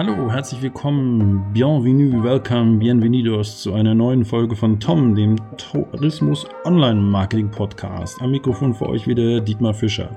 [0.00, 6.98] Hallo, herzlich willkommen, bienvenue, welcome, bienvenidos zu einer neuen Folge von Tom, dem Tourismus Online
[6.98, 8.22] Marketing Podcast.
[8.22, 10.08] Am Mikrofon für euch wieder Dietmar Fischer.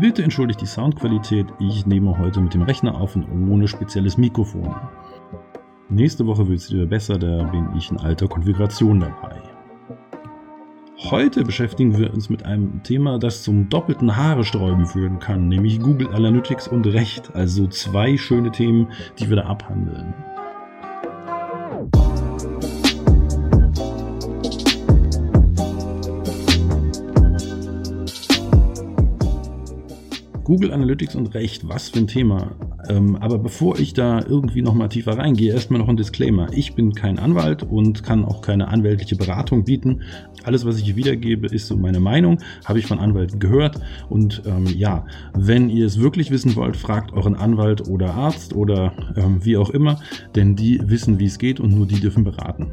[0.00, 4.74] Bitte entschuldigt die Soundqualität, ich nehme heute mit dem Rechner auf und ohne spezielles Mikrofon.
[5.88, 9.49] Nächste Woche wird es wieder besser, da bin ich in alter Konfiguration dabei.
[11.08, 16.08] Heute beschäftigen wir uns mit einem Thema, das zum doppelten Haaresträuben führen kann, nämlich Google
[16.12, 20.12] Analytics und Recht, also zwei schöne Themen, die wir da abhandeln.
[30.50, 32.50] Google Analytics und Recht, was für ein Thema.
[32.88, 36.48] Ähm, aber bevor ich da irgendwie nochmal tiefer reingehe, erstmal noch ein Disclaimer.
[36.52, 40.02] Ich bin kein Anwalt und kann auch keine anwältliche Beratung bieten.
[40.42, 43.78] Alles, was ich hier wiedergebe, ist so meine Meinung, habe ich von Anwälten gehört.
[44.08, 48.92] Und ähm, ja, wenn ihr es wirklich wissen wollt, fragt euren Anwalt oder Arzt oder
[49.14, 50.00] ähm, wie auch immer,
[50.34, 52.72] denn die wissen, wie es geht und nur die dürfen beraten.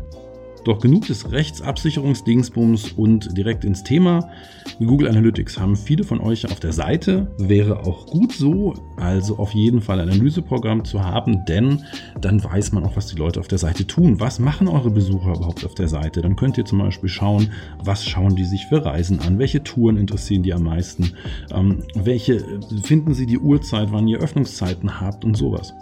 [0.67, 4.29] Doch genug des Rechtsabsicherungsdingsbums und direkt ins Thema.
[4.79, 7.31] Google Analytics haben viele von euch auf der Seite.
[7.37, 11.85] Wäre auch gut so, also auf jeden Fall ein Analyseprogramm zu haben, denn
[12.19, 14.19] dann weiß man auch, was die Leute auf der Seite tun.
[14.19, 16.21] Was machen eure Besucher überhaupt auf der Seite?
[16.21, 17.49] Dann könnt ihr zum Beispiel schauen,
[17.81, 21.13] was schauen die sich für Reisen an, welche Touren interessieren die am meisten,
[21.53, 22.43] ähm, welche
[22.83, 25.73] finden sie die Uhrzeit, wann ihr Öffnungszeiten habt und sowas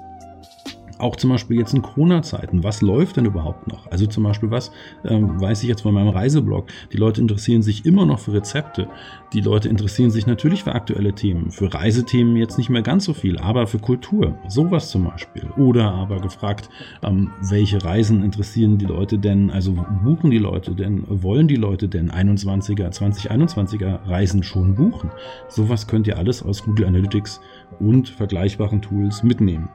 [1.00, 3.90] auch zum Beispiel jetzt in Corona-Zeiten, was läuft denn überhaupt noch?
[3.92, 4.72] Also zum Beispiel, was
[5.04, 6.68] ähm, weiß ich jetzt von meinem Reiseblog?
[6.92, 8.88] Die Leute interessieren sich immer noch für Rezepte.
[9.34, 11.52] Die Leute interessieren sich natürlich für aktuelle Themen.
[11.52, 14.38] Für Reisethemen jetzt nicht mehr ganz so viel, aber für Kultur.
[14.48, 15.46] Sowas zum Beispiel.
[15.58, 16.70] Oder aber gefragt,
[17.04, 19.50] ähm, welche Reisen interessieren die Leute denn?
[19.50, 19.74] Also
[20.04, 21.04] buchen die Leute denn?
[21.08, 25.12] Wollen die Leute denn 21er, 2021er Reisen schon buchen?
[25.48, 27.42] Sowas könnt ihr alles aus Google Analytics
[27.80, 29.70] und vergleichbaren Tools mitnehmen.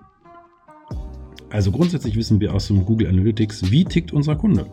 [1.51, 4.67] Also grundsätzlich wissen wir aus dem Google Analytics, wie tickt unser Kunde.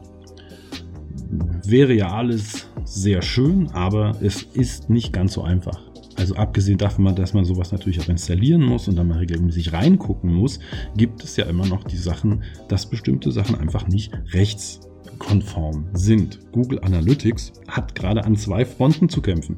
[1.65, 5.81] Wäre ja alles sehr schön, aber es ist nicht ganz so einfach.
[6.15, 10.33] Also abgesehen davon, dass man sowas natürlich auch installieren muss und dann mal regelmäßig reingucken
[10.33, 10.59] muss,
[10.95, 16.39] gibt es ja immer noch die Sachen, dass bestimmte Sachen einfach nicht rechtskonform sind.
[16.51, 19.57] Google Analytics hat gerade an zwei Fronten zu kämpfen.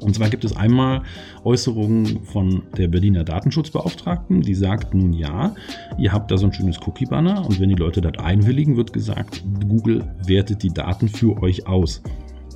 [0.00, 1.02] Und zwar gibt es einmal
[1.44, 5.54] Äußerungen von der Berliner Datenschutzbeauftragten, die sagt nun ja,
[5.98, 9.42] ihr habt da so ein schönes Cookie-Banner und wenn die Leute das einwilligen, wird gesagt,
[9.66, 12.02] Google wertet die Daten für euch aus.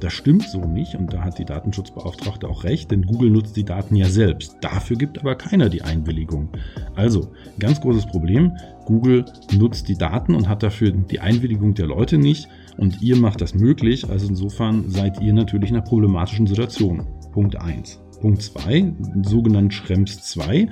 [0.02, 3.64] Das stimmt so nicht und da hat die Datenschutzbeauftragte auch recht, denn Google nutzt die
[3.64, 4.56] Daten ja selbst.
[4.60, 6.48] Dafür gibt aber keiner die Einwilligung.
[6.96, 7.30] Also,
[7.60, 8.50] ganz großes Problem,
[8.84, 9.24] Google
[9.56, 12.48] nutzt die Daten und hat dafür die Einwilligung der Leute nicht
[12.78, 17.06] und ihr macht das möglich, also insofern seid ihr natürlich in einer problematischen Situation.
[17.32, 18.00] Punkt 1.
[18.20, 20.68] Punkt 2, sogenannt Schrems 2,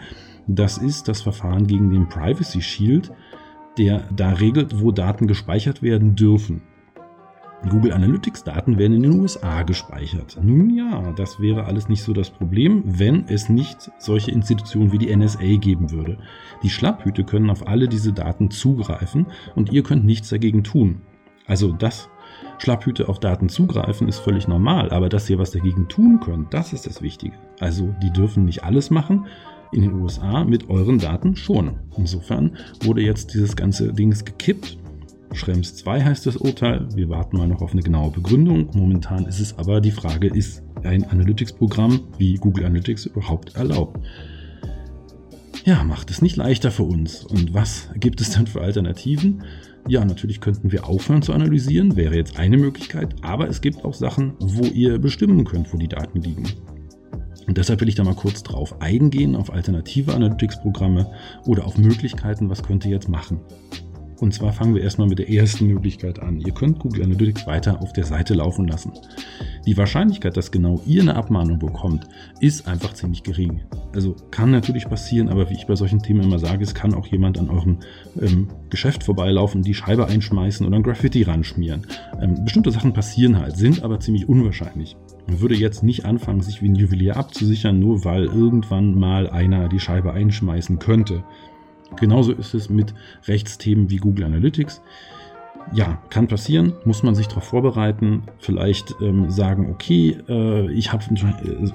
[0.47, 3.11] das ist das Verfahren gegen den Privacy Shield,
[3.79, 6.63] der da regelt, wo Daten gespeichert werden dürfen.
[7.69, 10.39] Google Analytics Daten werden in den USA gespeichert.
[10.43, 14.99] Nun ja, das wäre alles nicht so das Problem, wenn es nicht solche Institutionen wie
[14.99, 16.19] die NSA geben würde.
[16.63, 21.03] Die Schlapphüte können auf alle diese Daten zugreifen und ihr könnt nichts dagegen tun.
[21.47, 22.09] Also das
[22.59, 26.73] Schlapphüte auf Daten zugreifen ist völlig normal, aber dass ihr was dagegen tun könnt, das
[26.73, 27.37] ist das Wichtige.
[27.59, 29.27] Also die dürfen nicht alles machen,
[29.73, 31.79] in den USA mit euren Daten schon.
[31.97, 34.79] Insofern wurde jetzt dieses ganze Dings gekippt.
[35.33, 36.89] Schrems 2 heißt das Urteil.
[36.95, 38.69] Wir warten mal noch auf eine genaue Begründung.
[38.75, 44.01] Momentan ist es aber die Frage, ist ein Analytics-Programm wie Google Analytics überhaupt erlaubt?
[45.65, 47.25] Ja, macht es nicht leichter für uns.
[47.25, 49.45] Und was gibt es dann für Alternativen?
[49.89, 53.95] Ja, natürlich könnten wir aufhören zu analysieren, wäre jetzt eine Möglichkeit, aber es gibt auch
[53.95, 56.45] Sachen, wo ihr bestimmen könnt, wo die Daten liegen.
[57.47, 61.11] Und deshalb will ich da mal kurz drauf eingehen, auf alternative Analytics-Programme
[61.47, 63.41] oder auf Möglichkeiten, was könnt ihr jetzt machen.
[64.21, 66.41] Und zwar fangen wir erstmal mit der ersten Möglichkeit an.
[66.41, 68.93] Ihr könnt Google Analytics weiter auf der Seite laufen lassen.
[69.65, 72.07] Die Wahrscheinlichkeit, dass genau ihr eine Abmahnung bekommt,
[72.39, 73.63] ist einfach ziemlich gering.
[73.95, 77.07] Also kann natürlich passieren, aber wie ich bei solchen Themen immer sage, es kann auch
[77.07, 77.79] jemand an eurem
[78.21, 81.87] ähm, Geschäft vorbeilaufen, die Scheibe einschmeißen oder ein Graffiti ranschmieren.
[82.21, 84.97] Ähm, bestimmte Sachen passieren halt, sind aber ziemlich unwahrscheinlich.
[85.27, 89.69] Man würde jetzt nicht anfangen, sich wie ein Juwelier abzusichern, nur weil irgendwann mal einer
[89.69, 91.25] die Scheibe einschmeißen könnte.
[91.97, 92.95] Genauso ist es mit
[93.27, 94.83] Rechtsthemen wie Google Analytics.
[95.73, 101.05] Ja, kann passieren, muss man sich darauf vorbereiten, vielleicht ähm, sagen, okay, äh, ich habe
[101.15, 101.71] äh,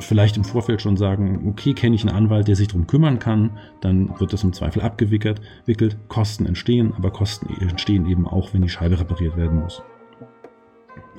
[0.00, 3.58] vielleicht im Vorfeld schon sagen, okay, kenne ich einen Anwalt, der sich darum kümmern kann,
[3.80, 8.62] dann wird das im Zweifel abgewickelt, wickelt, Kosten entstehen, aber Kosten entstehen eben auch, wenn
[8.62, 9.82] die Scheibe repariert werden muss.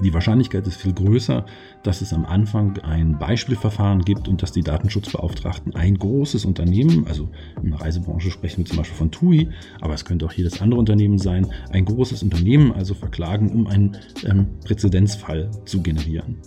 [0.01, 1.45] Die Wahrscheinlichkeit ist viel größer,
[1.83, 7.29] dass es am Anfang ein Beispielverfahren gibt und dass die Datenschutzbeauftragten ein großes Unternehmen, also
[7.61, 9.49] in der Reisebranche sprechen wir zum Beispiel von TUI,
[9.81, 13.97] aber es könnte auch jedes andere Unternehmen sein, ein großes Unternehmen also verklagen, um einen
[14.25, 16.37] ähm, Präzedenzfall zu generieren.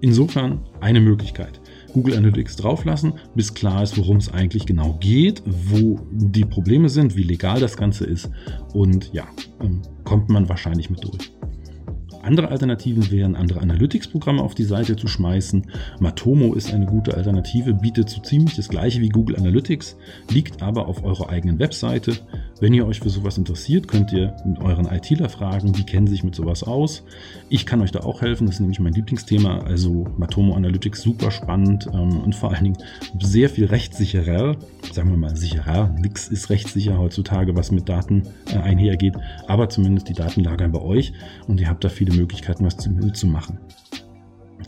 [0.00, 1.60] Insofern eine Möglichkeit.
[1.92, 7.16] Google Analytics drauflassen, bis klar ist, worum es eigentlich genau geht, wo die Probleme sind,
[7.16, 8.28] wie legal das Ganze ist
[8.74, 9.28] und ja,
[9.60, 11.32] ähm, kommt man wahrscheinlich mit durch.
[12.22, 15.66] Andere Alternativen wären, andere Analytics-Programme auf die Seite zu schmeißen.
[15.98, 19.96] Matomo ist eine gute Alternative, bietet so ziemlich das gleiche wie Google Analytics,
[20.30, 22.16] liegt aber auf eurer eigenen Webseite.
[22.62, 26.36] Wenn ihr euch für sowas interessiert, könnt ihr euren ITler fragen, die kennen sich mit
[26.36, 27.02] sowas aus.
[27.48, 29.62] Ich kann euch da auch helfen, das ist nämlich mein Lieblingsthema.
[29.64, 32.78] Also Matomo Analytics super spannend ähm, und vor allen Dingen
[33.18, 34.54] sehr viel rechtssicherer.
[34.92, 35.88] Sagen wir mal sicherer.
[35.98, 39.14] Nix ist rechtssicher heutzutage, was mit Daten äh, einhergeht,
[39.48, 41.12] aber zumindest die Daten lagern bei euch
[41.48, 43.58] und ihr habt da viele Möglichkeiten, was zu, zu machen.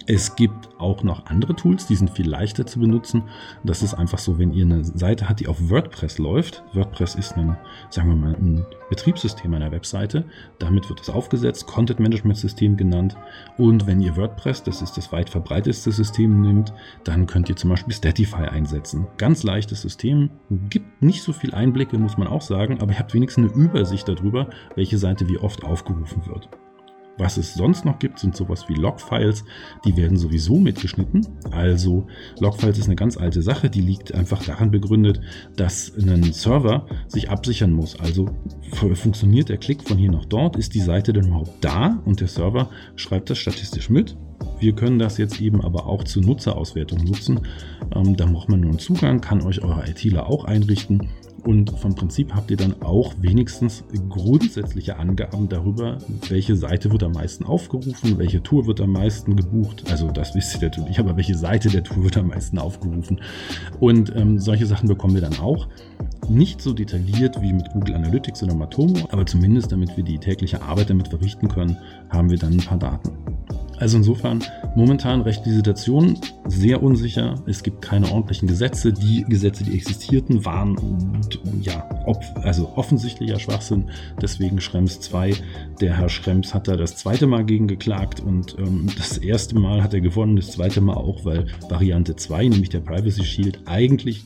[0.07, 3.25] Es gibt auch noch andere Tools, die sind viel leichter zu benutzen.
[3.65, 6.63] Das ist einfach so, wenn ihr eine Seite habt, die auf WordPress läuft.
[6.73, 7.57] WordPress ist ein,
[7.91, 10.25] sagen wir mal, ein Betriebssystem einer Webseite.
[10.59, 13.17] Damit wird es aufgesetzt, Content Management System genannt.
[13.57, 16.73] Und wenn ihr WordPress, das ist das weit verbreitetste System, nimmt,
[17.05, 19.07] dann könnt ihr zum Beispiel Statify einsetzen.
[19.17, 20.31] Ganz leichtes System,
[20.69, 24.09] gibt nicht so viel Einblicke, muss man auch sagen, aber ihr habt wenigstens eine Übersicht
[24.09, 26.49] darüber, welche Seite wie oft aufgerufen wird.
[27.17, 29.45] Was es sonst noch gibt, sind sowas wie Logfiles.
[29.85, 31.27] Die werden sowieso mitgeschnitten.
[31.51, 32.07] Also
[32.41, 33.71] Logfiles ist eine ganz alte Sache.
[33.71, 35.21] Die liegt einfach daran begründet,
[35.57, 37.99] dass ein Server sich absichern muss.
[38.01, 38.29] Also
[38.73, 40.57] funktioniert der Klick von hier nach dort?
[40.57, 42.01] Ist die Seite denn überhaupt da?
[42.05, 44.17] Und der Server schreibt das statistisch mit.
[44.59, 47.41] Wir können das jetzt eben aber auch zur Nutzerauswertung nutzen.
[47.95, 51.09] Ähm, da braucht man nur einen Zugang, kann euch euer ITler auch einrichten
[51.45, 55.99] und vom Prinzip habt ihr dann auch wenigstens grundsätzliche Angaben darüber,
[56.29, 59.85] welche Seite wird am meisten aufgerufen, welche Tour wird am meisten gebucht.
[59.91, 63.21] Also das wisst ihr natürlich, aber welche Seite der Tour wird am meisten aufgerufen.
[63.79, 65.69] Und ähm, solche Sachen bekommen wir dann auch.
[66.29, 70.63] Nicht so detailliert wie mit Google Analytics oder Matomo, aber zumindest damit wir die tägliche
[70.63, 71.77] Arbeit damit verrichten können,
[72.09, 73.34] haben wir dann ein paar Daten.
[73.79, 74.43] Also insofern
[74.77, 77.35] momentan rechtliche Situation sehr unsicher.
[77.47, 78.93] Es gibt keine ordentlichen Gesetze.
[78.93, 80.77] Die Gesetze, die existierten, waren
[81.61, 81.89] ja
[82.43, 83.91] also offensichtlicher Schwachsinn.
[84.21, 85.33] Deswegen Schrems 2.
[85.81, 89.83] Der Herr Schrems hat da das zweite Mal gegen geklagt und ähm, das erste Mal
[89.83, 94.25] hat er gewonnen, das zweite Mal auch, weil Variante 2, nämlich der Privacy Shield, eigentlich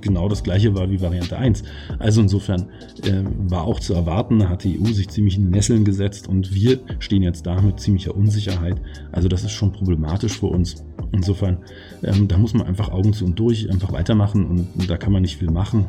[0.00, 1.62] genau das gleiche war wie Variante 1.
[1.98, 2.70] Also insofern
[3.02, 6.80] äh, war auch zu erwarten, hat die EU sich ziemlich in Nesseln gesetzt und wir
[6.98, 9.08] stehen jetzt da mit ziemlicher Unsicherheit Sicherheit.
[9.12, 10.84] Also das ist schon problematisch für uns.
[11.12, 11.58] Insofern,
[12.02, 15.12] ähm, da muss man einfach Augen zu und durch einfach weitermachen und, und da kann
[15.12, 15.86] man nicht viel machen.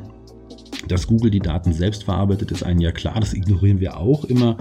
[0.88, 4.57] Dass Google die Daten selbst verarbeitet, ist einem ja klar, das ignorieren wir auch immer.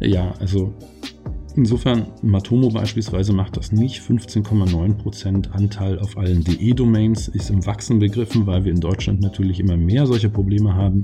[0.00, 0.74] Ja, also
[1.56, 4.02] Insofern, Matomo beispielsweise macht das nicht.
[4.02, 9.78] 15,9% Anteil auf allen DE-Domains ist im Wachsen begriffen, weil wir in Deutschland natürlich immer
[9.78, 11.00] mehr solche Probleme haben.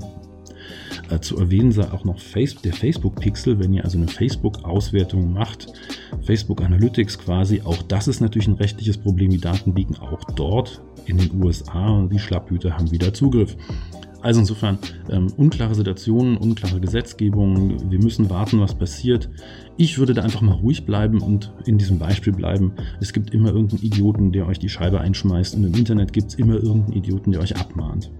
[1.09, 5.67] Äh, zu erwähnen sei auch noch Facebook, der Facebook-Pixel, wenn ihr also eine Facebook-Auswertung macht,
[6.21, 9.31] Facebook Analytics quasi, auch das ist natürlich ein rechtliches Problem.
[9.31, 13.55] Die Daten liegen auch dort in den USA und die Schlapphüter haben wieder Zugriff.
[14.23, 14.79] Also insofern
[15.09, 17.91] ähm, unklare Situationen, unklare Gesetzgebung.
[17.91, 19.29] Wir müssen warten, was passiert.
[19.75, 22.71] Ich würde da einfach mal ruhig bleiben und in diesem Beispiel bleiben.
[23.01, 26.35] Es gibt immer irgendeinen Idioten, der euch die Scheibe einschmeißt und im Internet gibt es
[26.35, 28.11] immer irgendeinen Idioten, der euch abmahnt.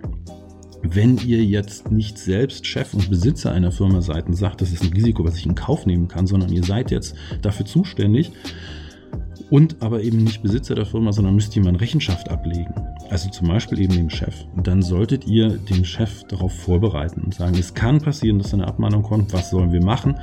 [0.84, 4.84] Wenn ihr jetzt nicht selbst Chef und Besitzer einer Firma seid und sagt, das ist
[4.84, 8.32] ein Risiko, was ich in Kauf nehmen kann, sondern ihr seid jetzt dafür zuständig
[9.50, 12.74] und aber eben nicht Besitzer der Firma, sondern müsst jemand Rechenschaft ablegen,
[13.14, 17.56] also zum Beispiel eben dem Chef, dann solltet ihr den Chef darauf vorbereiten und sagen,
[17.60, 20.16] es kann passieren, dass eine Abmahnung kommt, was sollen wir machen?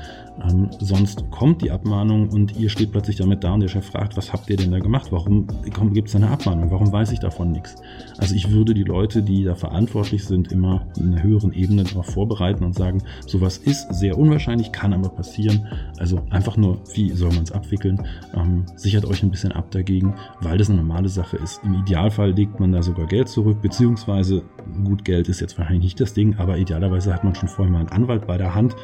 [0.43, 4.17] Ähm, sonst kommt die Abmahnung und ihr steht plötzlich damit da und der Chef fragt,
[4.17, 5.13] was habt ihr denn da gemacht?
[5.13, 5.47] Warum
[5.93, 6.71] gibt es eine Abmahnung?
[6.71, 7.77] Warum weiß ich davon nichts?
[8.19, 12.07] Also ich würde die Leute, die da verantwortlich sind, immer in einer höheren Ebene darauf
[12.07, 15.69] vorbereiten und sagen, sowas ist sehr unwahrscheinlich, kann aber passieren.
[15.99, 18.03] Also einfach nur, wie soll man es abwickeln?
[18.35, 21.61] Ähm, sichert euch ein bisschen ab dagegen, weil das eine normale Sache ist.
[21.65, 24.43] Im Idealfall legt man da sogar Geld zurück, beziehungsweise
[24.85, 27.81] gut, Geld ist jetzt wahrscheinlich nicht das Ding, aber idealerweise hat man schon vorher mal
[27.81, 28.77] einen Anwalt bei der Hand,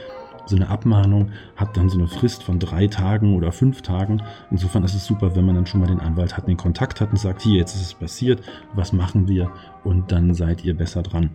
[0.47, 4.23] so eine Abmahnung hat dann so eine Frist von drei Tagen oder fünf Tagen.
[4.51, 7.11] Insofern ist es super, wenn man dann schon mal den Anwalt hat, den Kontakt hat
[7.11, 8.43] und sagt, hier, jetzt ist es passiert,
[8.75, 9.51] was machen wir?
[9.83, 11.31] Und dann seid ihr besser dran.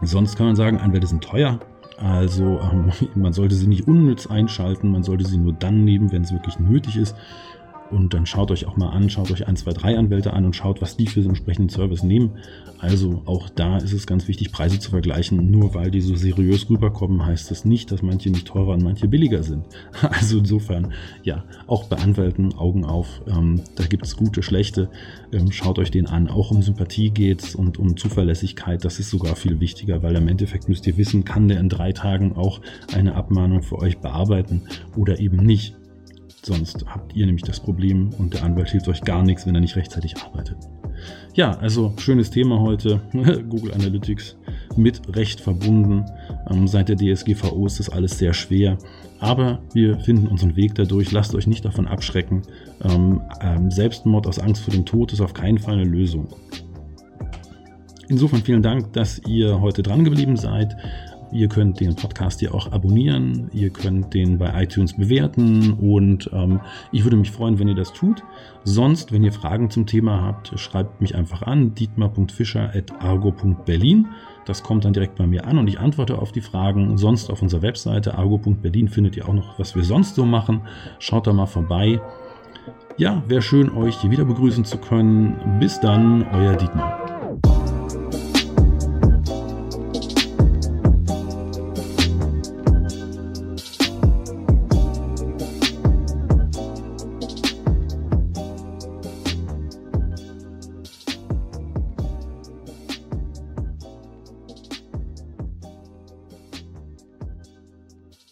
[0.00, 1.58] Sonst kann man sagen, Anwälte sind teuer.
[1.98, 6.22] Also ähm, man sollte sie nicht unnütz einschalten, man sollte sie nur dann nehmen, wenn
[6.22, 7.16] es wirklich nötig ist.
[7.90, 10.56] Und dann schaut euch auch mal an, schaut euch ein, zwei, drei Anwälte an und
[10.56, 12.38] schaut, was die für einen entsprechenden Service nehmen.
[12.78, 15.50] Also auch da ist es ganz wichtig, Preise zu vergleichen.
[15.50, 19.08] Nur weil die so seriös rüberkommen, heißt das nicht, dass manche nicht teurer und manche
[19.08, 19.64] billiger sind.
[20.14, 23.22] Also insofern, ja, auch bei Anwälten Augen auf.
[23.26, 24.88] Ähm, da gibt es gute, schlechte.
[25.32, 26.28] Ähm, schaut euch den an.
[26.28, 28.84] Auch um Sympathie geht es und um Zuverlässigkeit.
[28.84, 31.92] Das ist sogar viel wichtiger, weil im Endeffekt müsst ihr wissen, kann der in drei
[31.92, 32.60] Tagen auch
[32.94, 34.62] eine Abmahnung für euch bearbeiten
[34.96, 35.74] oder eben nicht.
[36.44, 39.62] Sonst habt ihr nämlich das Problem und der Anwalt hilft euch gar nichts, wenn er
[39.62, 40.58] nicht rechtzeitig arbeitet.
[41.34, 43.00] Ja, also schönes Thema heute.
[43.48, 44.36] Google Analytics
[44.76, 46.04] mit Recht verbunden.
[46.50, 48.76] Ähm, seit der DSGVO ist das alles sehr schwer.
[49.20, 51.12] Aber wir finden unseren Weg dadurch.
[51.12, 52.42] Lasst euch nicht davon abschrecken.
[52.82, 56.28] Ähm, ähm, Selbstmord aus Angst vor dem Tod ist auf keinen Fall eine Lösung.
[58.08, 60.76] Insofern vielen Dank, dass ihr heute dran geblieben seid.
[61.34, 66.60] Ihr könnt den Podcast hier auch abonnieren, ihr könnt den bei iTunes bewerten und ähm,
[66.92, 68.22] ich würde mich freuen, wenn ihr das tut.
[68.62, 74.06] Sonst, wenn ihr Fragen zum Thema habt, schreibt mich einfach an dietmar.fischer.argo.berlin.
[74.46, 76.96] Das kommt dann direkt bei mir an und ich antworte auf die Fragen.
[76.98, 80.60] Sonst auf unserer Webseite argo.berlin findet ihr auch noch, was wir sonst so machen.
[81.00, 82.00] Schaut da mal vorbei.
[82.96, 85.58] Ja, wäre schön, euch hier wieder begrüßen zu können.
[85.58, 87.03] Bis dann, euer Dietmar.